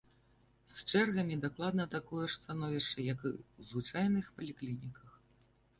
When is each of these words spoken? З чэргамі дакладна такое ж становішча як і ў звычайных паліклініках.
З 0.75 0.85
чэргамі 0.91 1.37
дакладна 1.43 1.85
такое 1.97 2.23
ж 2.23 2.31
становішча 2.37 2.99
як 3.13 3.19
і 3.29 3.35
ў 3.35 3.71
звычайных 3.71 4.25
паліклініках. 4.41 5.09